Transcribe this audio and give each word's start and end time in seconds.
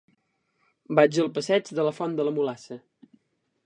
Vaig 1.01 1.21
al 1.25 1.31
passeig 1.37 1.71
de 1.81 1.87
la 1.91 1.95
Font 2.01 2.19
de 2.21 2.29
la 2.29 2.37
Mulassa. 2.39 2.83